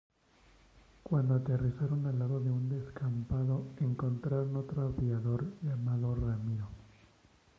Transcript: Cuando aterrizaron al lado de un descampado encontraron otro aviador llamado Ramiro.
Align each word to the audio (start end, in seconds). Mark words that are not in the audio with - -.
Cuando 1.03 1.35
aterrizaron 1.35 2.07
al 2.07 2.17
lado 2.17 2.39
de 2.39 2.49
un 2.49 2.67
descampado 2.69 3.67
encontraron 3.79 4.55
otro 4.55 4.81
aviador 4.81 5.45
llamado 5.61 6.15
Ramiro. 6.15 6.69